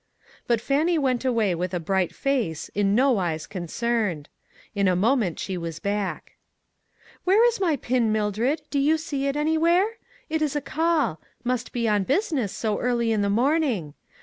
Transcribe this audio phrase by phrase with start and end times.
[0.47, 2.49] But Fannie went away with a bright 48 ONE COMMONPLACE DAY.
[2.49, 4.29] face, in no wise concerned.
[4.73, 6.37] In a moment she was back."
[7.23, 9.99] Where is my pin, Mildred, do you see it anywhere?
[10.27, 13.93] It is a call; must be on busi ness so early in the morning.